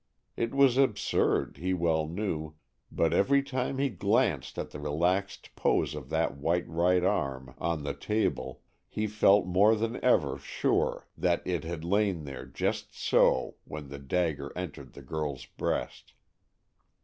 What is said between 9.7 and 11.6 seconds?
than ever sure that